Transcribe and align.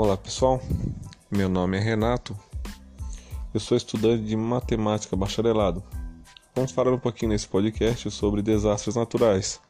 Olá 0.00 0.16
pessoal, 0.16 0.62
meu 1.28 1.48
nome 1.48 1.76
é 1.76 1.80
Renato, 1.80 2.36
eu 3.52 3.58
sou 3.58 3.76
estudante 3.76 4.22
de 4.22 4.36
matemática 4.36 5.16
bacharelado. 5.16 5.82
Vamos 6.54 6.70
falar 6.70 6.92
um 6.92 7.00
pouquinho 7.00 7.32
nesse 7.32 7.48
podcast 7.48 8.08
sobre 8.12 8.40
desastres 8.40 8.94
naturais 8.94 9.60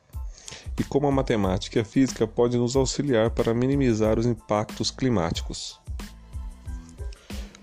e 0.78 0.84
como 0.84 1.06
a 1.06 1.10
matemática 1.10 1.78
e 1.78 1.80
a 1.80 1.84
física 1.84 2.26
podem 2.26 2.60
nos 2.60 2.76
auxiliar 2.76 3.30
para 3.30 3.54
minimizar 3.54 4.18
os 4.18 4.26
impactos 4.26 4.90
climáticos. 4.90 5.80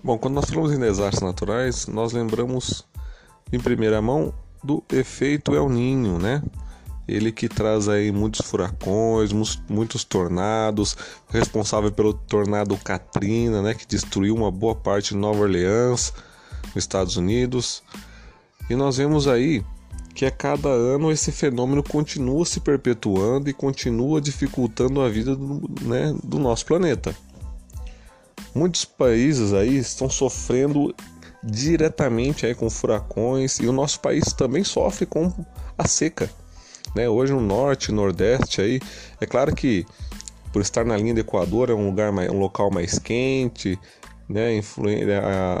Bom, 0.02 0.18
quando 0.18 0.34
nós 0.34 0.46
falamos 0.46 0.72
em 0.72 0.80
desastres 0.80 1.22
naturais, 1.22 1.86
nós 1.86 2.12
lembramos 2.12 2.84
em 3.52 3.60
primeira 3.60 4.02
mão 4.02 4.34
do 4.64 4.82
efeito 4.90 5.54
El 5.54 5.68
Ninho, 5.68 6.18
né? 6.18 6.42
Ele 7.08 7.30
que 7.30 7.48
traz 7.48 7.88
aí 7.88 8.10
muitos 8.10 8.40
furacões, 8.46 9.30
muitos 9.68 10.02
tornados, 10.02 10.96
responsável 11.28 11.92
pelo 11.92 12.12
tornado 12.12 12.76
Katrina, 12.78 13.62
né, 13.62 13.74
que 13.74 13.86
destruiu 13.86 14.34
uma 14.34 14.50
boa 14.50 14.74
parte 14.74 15.14
de 15.14 15.20
Nova 15.20 15.40
Orleans, 15.40 16.12
nos 16.74 16.76
Estados 16.76 17.16
Unidos. 17.16 17.82
E 18.68 18.74
nós 18.74 18.96
vemos 18.96 19.28
aí 19.28 19.64
que 20.14 20.24
a 20.24 20.30
cada 20.30 20.68
ano 20.68 21.12
esse 21.12 21.30
fenômeno 21.30 21.82
continua 21.82 22.44
se 22.44 22.58
perpetuando 22.58 23.50
e 23.50 23.52
continua 23.52 24.20
dificultando 24.20 25.00
a 25.00 25.08
vida 25.08 25.36
do, 25.36 25.70
né, 25.82 26.12
do 26.24 26.38
nosso 26.38 26.66
planeta. 26.66 27.14
Muitos 28.54 28.84
países 28.84 29.52
aí 29.52 29.76
estão 29.76 30.08
sofrendo 30.08 30.94
diretamente 31.44 32.46
aí 32.46 32.54
com 32.54 32.68
furacões 32.70 33.60
e 33.60 33.66
o 33.66 33.72
nosso 33.72 34.00
país 34.00 34.32
também 34.32 34.64
sofre 34.64 35.06
com 35.06 35.30
a 35.76 35.86
seca. 35.86 36.28
Né? 36.96 37.06
Hoje 37.06 37.34
no 37.34 37.42
norte, 37.42 37.92
nordeste 37.92 38.62
aí, 38.62 38.80
é 39.20 39.26
claro 39.26 39.54
que 39.54 39.84
por 40.50 40.62
estar 40.62 40.82
na 40.82 40.96
linha 40.96 41.12
do 41.12 41.20
Equador 41.20 41.68
é 41.68 41.74
um 41.74 41.84
lugar 41.84 42.10
mais, 42.10 42.30
um 42.30 42.38
local 42.38 42.70
mais 42.70 42.98
quente, 42.98 43.78
né? 44.26 44.58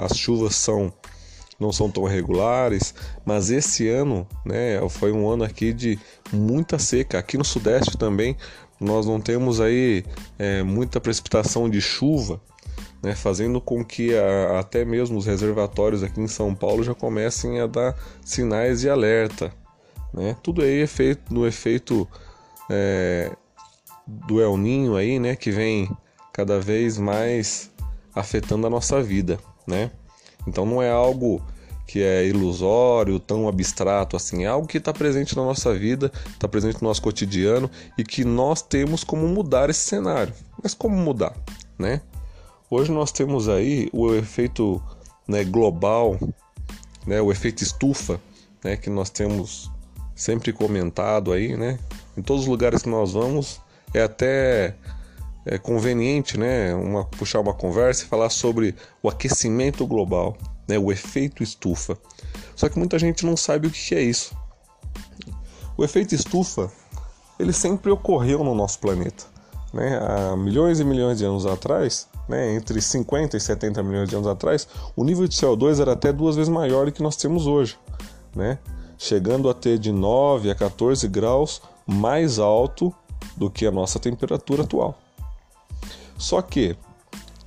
As 0.00 0.16
chuvas 0.16 0.56
são 0.56 0.90
não 1.60 1.72
são 1.72 1.90
tão 1.90 2.04
regulares, 2.04 2.94
mas 3.24 3.50
esse 3.50 3.86
ano, 3.88 4.26
né, 4.44 4.78
foi 4.90 5.10
um 5.10 5.28
ano 5.28 5.42
aqui 5.44 5.72
de 5.72 5.98
muita 6.32 6.78
seca. 6.78 7.18
Aqui 7.18 7.36
no 7.36 7.44
sudeste 7.44 7.98
também 7.98 8.36
nós 8.80 9.06
não 9.06 9.20
temos 9.20 9.60
aí 9.60 10.04
é, 10.38 10.62
muita 10.62 11.00
precipitação 11.00 11.68
de 11.68 11.82
chuva, 11.82 12.40
né, 13.02 13.14
fazendo 13.14 13.60
com 13.60 13.84
que 13.84 14.14
a, 14.16 14.58
até 14.58 14.86
mesmo 14.86 15.18
os 15.18 15.26
reservatórios 15.26 16.02
aqui 16.02 16.18
em 16.18 16.28
São 16.28 16.54
Paulo 16.54 16.82
já 16.82 16.94
comecem 16.94 17.60
a 17.60 17.66
dar 17.66 17.94
sinais 18.22 18.80
de 18.80 18.88
alerta. 18.88 19.52
Né? 20.12 20.36
Tudo 20.42 20.62
aí 20.62 20.82
é 20.82 20.86
feito 20.86 21.32
no 21.32 21.46
efeito 21.46 22.08
é, 22.70 23.30
do 24.06 24.40
El 24.40 24.56
Ninho 24.56 24.96
aí, 24.96 25.18
né? 25.18 25.36
Que 25.36 25.50
vem 25.50 25.90
cada 26.32 26.60
vez 26.60 26.98
mais 26.98 27.70
afetando 28.14 28.66
a 28.66 28.70
nossa 28.70 29.02
vida, 29.02 29.38
né? 29.66 29.90
Então 30.46 30.64
não 30.64 30.82
é 30.82 30.90
algo 30.90 31.42
que 31.86 32.02
é 32.02 32.26
ilusório, 32.26 33.20
tão 33.20 33.46
abstrato 33.46 34.16
assim, 34.16 34.44
é 34.44 34.48
algo 34.48 34.66
que 34.66 34.78
está 34.78 34.92
presente 34.92 35.36
na 35.36 35.44
nossa 35.44 35.72
vida, 35.72 36.10
está 36.26 36.48
presente 36.48 36.82
no 36.82 36.88
nosso 36.88 37.00
cotidiano 37.00 37.70
e 37.96 38.02
que 38.02 38.24
nós 38.24 38.60
temos 38.60 39.04
como 39.04 39.28
mudar 39.28 39.70
esse 39.70 39.80
cenário. 39.80 40.34
Mas 40.60 40.74
como 40.74 40.96
mudar, 40.96 41.34
né? 41.78 42.00
Hoje 42.68 42.90
nós 42.90 43.12
temos 43.12 43.48
aí 43.48 43.88
o 43.92 44.12
efeito 44.12 44.82
né, 45.28 45.44
global, 45.44 46.18
né, 47.06 47.20
o 47.22 47.30
efeito 47.30 47.62
estufa, 47.62 48.20
né, 48.64 48.76
que 48.76 48.90
nós 48.90 49.08
temos 49.08 49.70
sempre 50.16 50.52
comentado 50.52 51.30
aí, 51.30 51.54
né? 51.56 51.78
Em 52.16 52.22
todos 52.22 52.42
os 52.42 52.48
lugares 52.48 52.82
que 52.82 52.88
nós 52.88 53.12
vamos, 53.12 53.60
é 53.92 54.02
até 54.02 54.74
é 55.44 55.58
conveniente, 55.58 56.36
né? 56.36 56.74
Uma, 56.74 57.04
puxar 57.04 57.38
uma 57.38 57.54
conversa 57.54 58.02
e 58.02 58.08
falar 58.08 58.30
sobre 58.30 58.74
o 59.00 59.08
aquecimento 59.08 59.86
global, 59.86 60.36
né? 60.66 60.76
O 60.78 60.90
efeito 60.90 61.42
estufa. 61.42 61.96
Só 62.56 62.68
que 62.68 62.78
muita 62.78 62.98
gente 62.98 63.24
não 63.24 63.36
sabe 63.36 63.68
o 63.68 63.70
que 63.70 63.94
é 63.94 64.02
isso. 64.02 64.34
O 65.76 65.84
efeito 65.84 66.14
estufa, 66.14 66.72
ele 67.38 67.52
sempre 67.52 67.92
ocorreu 67.92 68.42
no 68.42 68.54
nosso 68.54 68.80
planeta, 68.80 69.24
né? 69.72 70.00
Há 70.02 70.36
milhões 70.36 70.80
e 70.80 70.84
milhões 70.84 71.18
de 71.18 71.24
anos 71.24 71.46
atrás, 71.46 72.08
né? 72.28 72.54
Entre 72.54 72.80
50 72.80 73.36
e 73.36 73.40
70 73.40 73.82
milhões 73.82 74.08
de 74.08 74.16
anos 74.16 74.26
atrás, 74.26 74.66
o 74.96 75.04
nível 75.04 75.28
de 75.28 75.36
CO2 75.36 75.78
era 75.80 75.92
até 75.92 76.12
duas 76.12 76.34
vezes 76.34 76.48
maior 76.48 76.86
do 76.86 76.92
que 76.92 77.02
nós 77.02 77.16
temos 77.16 77.46
hoje, 77.46 77.78
né? 78.34 78.58
Chegando 78.98 79.48
a 79.48 79.54
ter 79.54 79.78
de 79.78 79.92
9 79.92 80.50
a 80.50 80.54
14 80.54 81.06
graus 81.08 81.62
mais 81.86 82.38
alto 82.38 82.94
do 83.36 83.50
que 83.50 83.66
a 83.66 83.70
nossa 83.70 83.98
temperatura 83.98 84.62
atual. 84.62 84.98
Só 86.18 86.40
que 86.40 86.76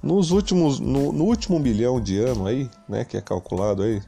nos 0.02 0.32
últimos, 0.32 0.80
no, 0.80 1.12
no 1.12 1.26
último 1.26 1.60
milhão 1.60 2.00
de 2.00 2.20
anos 2.20 2.48
aí, 2.48 2.70
né, 2.88 3.04
que 3.04 3.18
é 3.18 3.22
calculado 3.22 3.84
aí, 3.84 4.02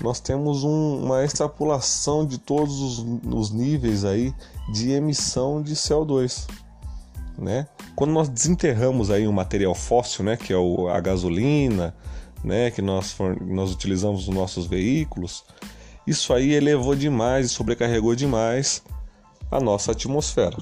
nós 0.00 0.20
temos 0.20 0.62
um, 0.64 1.04
uma 1.04 1.24
extrapolação 1.24 2.24
de 2.24 2.38
todos 2.38 2.80
os, 2.80 2.98
os, 3.24 3.50
níveis 3.50 4.04
aí 4.04 4.32
de 4.72 4.92
emissão 4.92 5.60
de 5.60 5.74
CO2, 5.74 6.46
né? 7.36 7.66
Quando 7.96 8.12
nós 8.12 8.28
desenterramos 8.28 9.10
aí 9.10 9.26
um 9.26 9.32
material 9.32 9.74
fóssil, 9.74 10.24
né, 10.24 10.36
que 10.36 10.52
é 10.52 10.56
o, 10.56 10.88
a 10.88 11.00
gasolina, 11.00 11.94
né, 12.44 12.70
que 12.70 12.80
nós, 12.80 13.16
nós 13.40 13.72
utilizamos 13.72 14.26
nos 14.28 14.36
nossos 14.36 14.66
veículos, 14.66 15.44
isso 16.08 16.32
aí 16.32 16.52
elevou 16.52 16.94
demais 16.94 17.46
e 17.46 17.48
sobrecarregou 17.50 18.14
demais 18.14 18.82
a 19.50 19.60
nossa 19.60 19.92
atmosfera. 19.92 20.56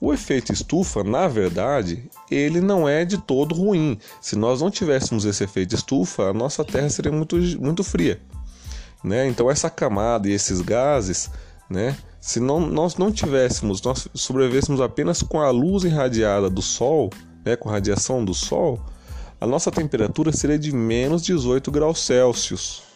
O 0.00 0.12
efeito 0.12 0.52
estufa, 0.52 1.04
na 1.04 1.28
verdade, 1.28 2.10
ele 2.30 2.60
não 2.60 2.88
é 2.88 3.04
de 3.04 3.18
todo 3.18 3.54
ruim. 3.54 3.98
Se 4.20 4.34
nós 4.34 4.60
não 4.60 4.70
tivéssemos 4.70 5.24
esse 5.24 5.44
efeito 5.44 5.74
estufa, 5.74 6.30
a 6.30 6.32
nossa 6.32 6.64
Terra 6.64 6.88
seria 6.88 7.12
muito, 7.12 7.36
muito 7.60 7.84
fria. 7.84 8.20
Né? 9.04 9.28
Então 9.28 9.50
essa 9.50 9.70
camada 9.70 10.28
e 10.28 10.32
esses 10.32 10.60
gases, 10.60 11.30
né? 11.68 11.96
se 12.20 12.40
não, 12.40 12.58
nós 12.58 12.96
não 12.96 13.12
tivéssemos, 13.12 13.80
nós 13.82 14.08
sobrevivêssemos 14.14 14.80
apenas 14.80 15.22
com 15.22 15.40
a 15.40 15.50
luz 15.50 15.84
irradiada 15.84 16.50
do 16.50 16.62
Sol, 16.62 17.10
né? 17.44 17.54
com 17.54 17.68
a 17.68 17.72
radiação 17.72 18.24
do 18.24 18.34
Sol, 18.34 18.80
a 19.40 19.46
nossa 19.46 19.70
temperatura 19.70 20.32
seria 20.32 20.58
de 20.58 20.72
menos 20.74 21.22
18 21.22 21.70
graus 21.70 22.00
Celsius 22.00 22.89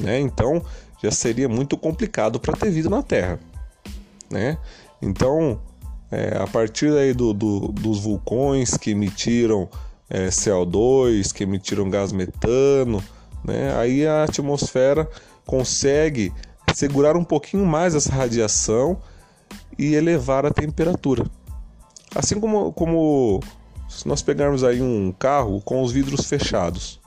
né? 0.00 0.18
Então 0.20 0.62
já 1.02 1.10
seria 1.10 1.48
muito 1.48 1.76
complicado 1.76 2.38
para 2.38 2.56
ter 2.56 2.70
vida 2.70 2.88
na 2.88 3.02
Terra, 3.02 3.38
né? 4.30 4.58
Então, 5.00 5.60
é, 6.10 6.36
a 6.36 6.46
partir 6.46 6.92
aí 6.92 7.14
do, 7.14 7.32
do, 7.32 7.68
dos 7.68 8.00
vulcões 8.00 8.76
que 8.76 8.90
emitiram 8.90 9.68
é, 10.08 10.28
CO2, 10.28 11.32
que 11.32 11.44
emitiram 11.44 11.88
gás 11.88 12.12
metano, 12.12 13.02
né? 13.44 13.74
Aí 13.76 14.06
a 14.06 14.24
atmosfera 14.24 15.08
consegue 15.46 16.32
segurar 16.74 17.16
um 17.16 17.24
pouquinho 17.24 17.64
mais 17.64 17.94
essa 17.94 18.12
radiação 18.12 18.98
e 19.78 19.94
elevar 19.94 20.44
a 20.44 20.50
temperatura. 20.50 21.24
Assim 22.14 22.38
como, 22.38 22.72
como 22.72 23.40
se 23.88 24.06
nós 24.06 24.22
pegarmos 24.22 24.62
aí 24.62 24.82
um 24.82 25.12
carro 25.12 25.60
com 25.62 25.82
os 25.82 25.92
vidros 25.92 26.26
fechados, 26.26 27.00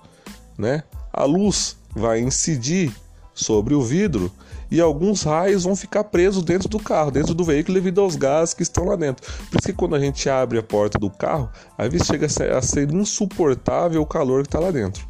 né? 0.57 0.83
A 1.11 1.25
luz 1.25 1.77
vai 1.95 2.19
incidir 2.19 2.93
sobre 3.33 3.73
o 3.73 3.81
vidro 3.81 4.31
e 4.69 4.81
alguns 4.81 5.23
raios 5.23 5.63
vão 5.63 5.75
ficar 5.75 6.03
presos 6.05 6.43
dentro 6.43 6.67
do 6.67 6.79
carro, 6.79 7.11
dentro 7.11 7.33
do 7.33 7.43
veículo, 7.43 7.75
devido 7.75 8.01
aos 8.01 8.15
gases 8.15 8.55
que 8.55 8.63
estão 8.63 8.85
lá 8.85 8.95
dentro. 8.95 9.23
Por 9.49 9.59
isso 9.59 9.67
que 9.67 9.73
quando 9.73 9.95
a 9.95 9.99
gente 9.99 10.27
abre 10.29 10.57
a 10.57 10.63
porta 10.63 10.97
do 10.97 11.09
carro, 11.09 11.49
às 11.77 11.89
vezes 11.91 12.07
chega 12.07 12.25
a 12.25 12.29
ser, 12.29 12.51
a 12.51 12.61
ser 12.61 12.91
insuportável 12.91 14.01
o 14.01 14.05
calor 14.05 14.41
que 14.41 14.47
está 14.47 14.59
lá 14.59 14.71
dentro, 14.71 15.07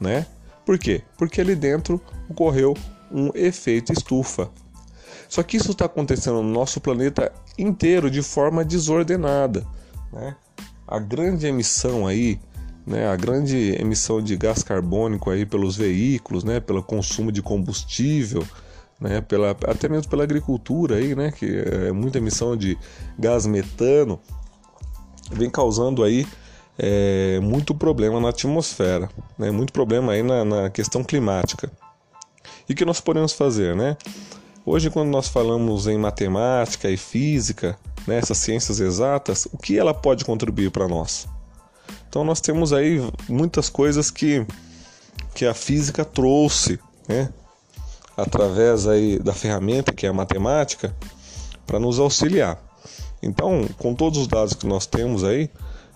né? 0.00 0.26
Por 0.64 0.78
quê? 0.78 1.02
Porque 1.18 1.40
ali 1.40 1.54
dentro 1.54 2.00
ocorreu 2.28 2.74
um 3.12 3.30
efeito 3.34 3.92
estufa. 3.92 4.50
Só 5.28 5.42
que 5.42 5.56
isso 5.56 5.72
está 5.72 5.84
acontecendo 5.84 6.42
no 6.42 6.50
nosso 6.50 6.80
planeta 6.80 7.32
inteiro 7.58 8.10
de 8.10 8.22
forma 8.22 8.64
desordenada, 8.64 9.66
né? 10.12 10.36
A 10.86 10.98
grande 10.98 11.46
emissão 11.46 12.06
aí 12.06 12.40
né, 12.86 13.08
a 13.08 13.16
grande 13.16 13.74
emissão 13.80 14.22
de 14.22 14.36
gás 14.36 14.62
carbônico 14.62 15.30
aí 15.30 15.44
pelos 15.44 15.76
veículos, 15.76 16.44
né, 16.44 16.60
pelo 16.60 16.82
consumo 16.82 17.32
de 17.32 17.42
combustível, 17.42 18.46
né, 19.00 19.20
pela, 19.20 19.50
até 19.50 19.88
mesmo 19.88 20.08
pela 20.08 20.22
agricultura 20.22 20.96
aí, 20.96 21.14
né, 21.14 21.32
que 21.32 21.46
é 21.46 21.90
muita 21.90 22.18
emissão 22.18 22.56
de 22.56 22.78
gás 23.18 23.44
metano, 23.44 24.20
vem 25.32 25.50
causando 25.50 26.04
aí 26.04 26.26
é, 26.78 27.40
muito 27.42 27.74
problema 27.74 28.20
na 28.20 28.28
atmosfera, 28.28 29.10
né, 29.36 29.50
muito 29.50 29.72
problema 29.72 30.12
aí 30.12 30.22
na, 30.22 30.44
na 30.44 30.70
questão 30.70 31.02
climática. 31.02 31.70
E 32.68 32.72
o 32.72 32.76
que 32.76 32.84
nós 32.84 33.00
podemos 33.00 33.32
fazer, 33.32 33.76
né? 33.76 33.96
Hoje, 34.64 34.90
quando 34.90 35.08
nós 35.08 35.28
falamos 35.28 35.86
em 35.86 35.96
matemática 35.96 36.90
e 36.90 36.96
física, 36.96 37.78
né, 38.06 38.18
essas 38.18 38.38
ciências 38.38 38.80
exatas, 38.80 39.46
o 39.52 39.56
que 39.56 39.78
ela 39.78 39.94
pode 39.94 40.24
contribuir 40.24 40.70
para 40.70 40.88
nós? 40.88 41.28
Então 42.16 42.24
nós 42.24 42.40
temos 42.40 42.72
aí 42.72 42.98
muitas 43.28 43.68
coisas 43.68 44.10
que, 44.10 44.46
que 45.34 45.44
a 45.44 45.52
física 45.52 46.02
trouxe, 46.02 46.80
né? 47.06 47.28
através 48.16 48.88
aí 48.88 49.18
da 49.18 49.34
ferramenta 49.34 49.92
que 49.92 50.06
é 50.06 50.08
a 50.08 50.14
matemática, 50.14 50.96
para 51.66 51.78
nos 51.78 51.98
auxiliar. 51.98 52.58
Então, 53.22 53.68
com 53.76 53.94
todos 53.94 54.18
os 54.18 54.26
dados 54.26 54.54
que 54.54 54.66
nós 54.66 54.86
temos 54.86 55.24
aí, 55.24 55.50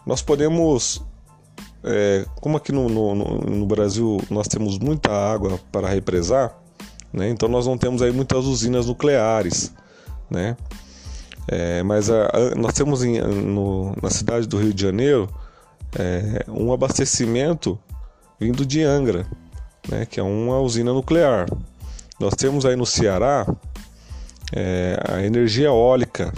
nós 0.04 0.20
podemos, 0.20 1.02
é, 1.82 2.26
como 2.38 2.58
aqui 2.58 2.70
no, 2.70 2.90
no, 2.90 3.14
no, 3.14 3.64
Brasil 3.64 4.20
nós 4.28 4.46
temos 4.46 4.78
muita 4.78 5.10
água 5.10 5.58
para 5.72 5.88
represar, 5.88 6.54
né? 7.10 7.30
então 7.30 7.48
nós 7.48 7.66
não 7.66 7.78
temos 7.78 8.02
aí 8.02 8.12
muitas 8.12 8.44
usinas 8.44 8.84
nucleares, 8.84 9.72
né? 10.28 10.54
É, 11.48 11.82
mas 11.82 12.10
a, 12.10 12.26
a, 12.26 12.54
nós 12.56 12.74
temos 12.74 13.02
em, 13.02 13.22
no, 13.22 13.94
na 14.02 14.10
cidade 14.10 14.46
do 14.46 14.58
Rio 14.58 14.74
de 14.74 14.82
Janeiro 14.82 15.26
é, 15.98 16.44
um 16.48 16.72
abastecimento 16.72 17.78
vindo 18.38 18.64
de 18.64 18.82
Angra, 18.82 19.26
né, 19.88 20.06
que 20.06 20.20
é 20.20 20.22
uma 20.22 20.58
usina 20.60 20.92
nuclear. 20.92 21.46
Nós 22.18 22.34
temos 22.34 22.64
aí 22.64 22.76
no 22.76 22.86
Ceará 22.86 23.46
é, 24.52 24.98
a 25.08 25.22
energia 25.22 25.66
eólica, 25.66 26.32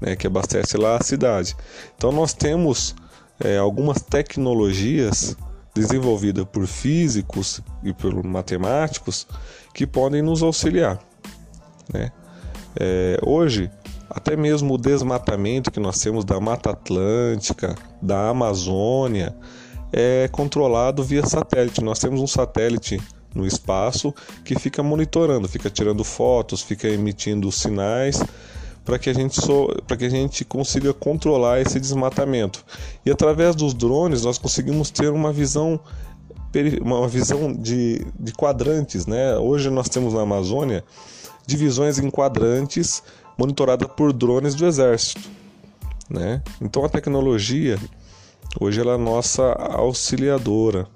né, 0.00 0.16
que 0.16 0.26
abastece 0.26 0.76
lá 0.76 0.96
a 0.96 1.02
cidade. 1.02 1.56
Então 1.96 2.12
nós 2.12 2.32
temos 2.32 2.94
é, 3.40 3.56
algumas 3.56 4.00
tecnologias 4.02 5.36
desenvolvidas 5.74 6.44
por 6.44 6.66
físicos 6.66 7.60
e 7.82 7.92
por 7.92 8.22
matemáticos 8.24 9.26
que 9.72 9.86
podem 9.86 10.22
nos 10.22 10.42
auxiliar. 10.42 10.98
Né? 11.92 12.12
É, 12.78 13.18
hoje, 13.22 13.70
até 14.10 14.36
mesmo 14.36 14.74
o 14.74 14.78
desmatamento 14.78 15.70
que 15.70 15.80
nós 15.80 15.98
temos 15.98 16.24
da 16.24 16.40
Mata 16.40 16.70
Atlântica, 16.70 17.74
da 18.00 18.28
Amazônia, 18.28 19.34
é 19.92 20.28
controlado 20.28 21.02
via 21.02 21.24
satélite. 21.24 21.82
Nós 21.82 21.98
temos 21.98 22.20
um 22.20 22.26
satélite 22.26 23.00
no 23.34 23.46
espaço 23.46 24.14
que 24.44 24.58
fica 24.58 24.82
monitorando, 24.82 25.48
fica 25.48 25.68
tirando 25.68 26.04
fotos, 26.04 26.62
fica 26.62 26.88
emitindo 26.88 27.50
sinais 27.50 28.22
para 28.84 28.98
que 28.98 29.08
a 29.08 29.14
gente 29.14 29.34
so, 29.40 29.68
para 29.86 29.96
que 29.96 30.04
a 30.04 30.10
gente 30.10 30.44
consiga 30.44 30.92
controlar 30.92 31.60
esse 31.60 31.80
desmatamento. 31.80 32.64
E 33.04 33.10
através 33.10 33.56
dos 33.56 33.72
drones 33.72 34.22
nós 34.22 34.38
conseguimos 34.38 34.90
ter 34.90 35.10
uma 35.10 35.32
visão 35.32 35.80
uma 36.80 37.08
visão 37.08 37.52
de, 37.52 38.06
de 38.16 38.32
quadrantes, 38.32 39.06
né? 39.06 39.36
Hoje 39.36 39.70
nós 39.70 39.88
temos 39.88 40.14
na 40.14 40.20
Amazônia 40.20 40.84
divisões 41.44 41.98
em 41.98 42.08
quadrantes 42.08 43.02
monitorada 43.38 43.88
por 43.88 44.12
drones 44.12 44.54
do 44.54 44.66
exército, 44.66 45.28
né? 46.08 46.42
Então 46.60 46.84
a 46.84 46.88
tecnologia 46.88 47.78
hoje 48.60 48.80
ela 48.80 48.94
é 48.94 48.98
nossa 48.98 49.52
auxiliadora. 49.52 50.86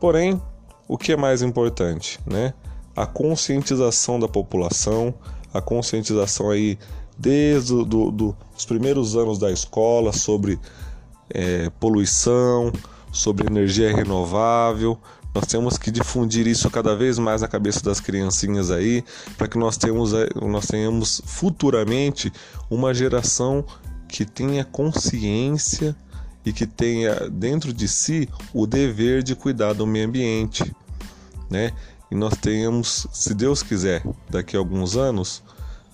Porém, 0.00 0.40
o 0.88 0.96
que 0.96 1.12
é 1.12 1.16
mais 1.16 1.42
importante, 1.42 2.20
né? 2.26 2.54
A 2.94 3.06
conscientização 3.06 4.18
da 4.18 4.28
população, 4.28 5.14
a 5.52 5.60
conscientização 5.60 6.50
aí 6.50 6.78
desde 7.18 7.84
do, 7.84 8.10
do, 8.10 8.36
os 8.56 8.64
primeiros 8.64 9.16
anos 9.16 9.38
da 9.38 9.50
escola 9.50 10.12
sobre 10.12 10.58
é, 11.30 11.70
poluição, 11.80 12.72
sobre 13.10 13.46
energia 13.46 13.94
renovável. 13.94 14.98
Nós 15.36 15.44
temos 15.44 15.76
que 15.76 15.90
difundir 15.90 16.46
isso 16.46 16.70
cada 16.70 16.96
vez 16.96 17.18
mais 17.18 17.42
na 17.42 17.46
cabeça 17.46 17.84
das 17.84 18.00
criancinhas 18.00 18.70
aí, 18.70 19.04
para 19.36 19.46
que 19.46 19.58
nós 19.58 19.76
tenhamos, 19.76 20.12
nós 20.34 20.66
tenhamos 20.66 21.20
futuramente 21.26 22.32
uma 22.70 22.94
geração 22.94 23.62
que 24.08 24.24
tenha 24.24 24.64
consciência 24.64 25.94
e 26.42 26.54
que 26.54 26.66
tenha 26.66 27.28
dentro 27.28 27.70
de 27.70 27.86
si 27.86 28.30
o 28.54 28.66
dever 28.66 29.22
de 29.22 29.34
cuidar 29.34 29.74
do 29.74 29.86
meio 29.86 30.08
ambiente, 30.08 30.74
né? 31.50 31.70
E 32.10 32.14
nós 32.14 32.34
tenhamos, 32.38 33.06
se 33.12 33.34
Deus 33.34 33.62
quiser, 33.62 34.02
daqui 34.30 34.56
a 34.56 34.58
alguns 34.58 34.96
anos, 34.96 35.42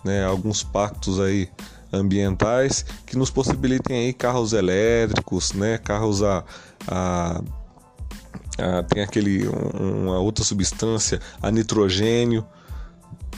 né, 0.04 0.24
alguns 0.24 0.62
pactos 0.62 1.18
aí 1.18 1.48
ambientais 1.92 2.84
que 3.04 3.18
nos 3.18 3.28
possibilitem 3.28 3.96
aí 3.96 4.12
carros 4.12 4.52
elétricos, 4.52 5.52
né, 5.52 5.78
carros 5.78 6.22
a, 6.22 6.44
a, 6.86 7.42
a 8.58 8.82
tem 8.82 9.02
aquele 9.02 9.48
uma 9.48 10.18
outra 10.18 10.44
substância, 10.44 11.20
a 11.40 11.50
nitrogênio, 11.50 12.46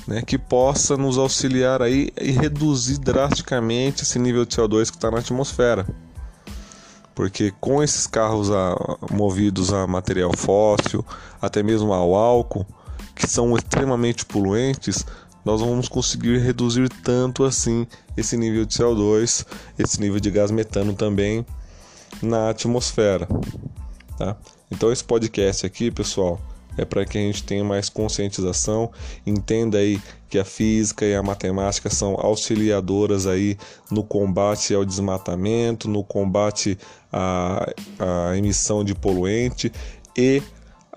né, 0.06 0.22
que 0.22 0.36
possa 0.36 0.96
nos 0.96 1.16
auxiliar 1.16 1.80
aí 1.80 2.10
e 2.20 2.30
reduzir 2.30 2.98
drasticamente 2.98 4.02
esse 4.02 4.18
nível 4.18 4.44
de 4.44 4.56
CO2 4.56 4.90
que 4.90 4.96
está 4.96 5.10
na 5.10 5.18
atmosfera 5.18 5.86
porque 7.14 7.52
com 7.60 7.82
esses 7.82 8.06
carros 8.06 8.50
a, 8.50 8.74
movidos 9.10 9.72
a 9.72 9.86
material 9.86 10.32
fóssil, 10.36 11.04
até 11.40 11.62
mesmo 11.62 11.92
ao 11.92 12.14
álcool, 12.14 12.66
que 13.14 13.26
são 13.26 13.54
extremamente 13.56 14.26
poluentes, 14.26 15.06
nós 15.44 15.60
vamos 15.60 15.88
conseguir 15.88 16.38
reduzir 16.38 16.88
tanto 16.88 17.44
assim 17.44 17.86
esse 18.16 18.36
nível 18.36 18.64
de 18.64 18.76
CO2, 18.76 19.46
esse 19.78 20.00
nível 20.00 20.18
de 20.18 20.30
gás 20.30 20.50
metano 20.50 20.94
também 20.94 21.46
na 22.20 22.50
atmosfera. 22.50 23.28
Tá? 24.18 24.36
Então 24.70 24.92
esse 24.92 25.04
podcast 25.04 25.64
aqui, 25.66 25.90
pessoal, 25.90 26.40
é 26.76 26.84
para 26.84 27.04
que 27.04 27.16
a 27.16 27.20
gente 27.20 27.44
tenha 27.44 27.64
mais 27.64 27.88
conscientização, 27.88 28.90
entenda 29.26 29.78
aí 29.78 30.00
que 30.28 30.38
a 30.38 30.44
física 30.44 31.04
e 31.04 31.14
a 31.14 31.22
matemática 31.22 31.88
são 31.88 32.14
auxiliadoras 32.14 33.26
aí 33.26 33.56
no 33.90 34.02
combate 34.02 34.74
ao 34.74 34.84
desmatamento, 34.84 35.88
no 35.88 36.02
combate 36.02 36.76
à, 37.12 37.72
à 37.98 38.36
emissão 38.36 38.82
de 38.82 38.94
poluente 38.94 39.70
e 40.16 40.42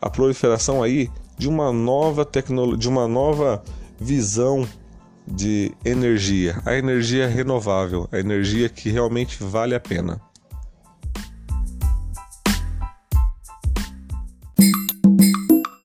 a 0.01 0.09
proliferação 0.09 0.81
aí 0.81 1.09
de 1.37 1.47
uma 1.47 1.71
nova 1.71 2.25
tecnologia, 2.25 2.77
de 2.79 2.89
uma 2.89 3.07
nova 3.07 3.63
visão 3.99 4.67
de 5.27 5.71
energia, 5.83 6.61
a 6.65 6.75
energia 6.75 7.27
renovável, 7.27 8.07
a 8.11 8.17
energia 8.17 8.69
que 8.69 8.89
realmente 8.89 9.43
vale 9.43 9.75
a 9.75 9.79
pena. 9.79 10.21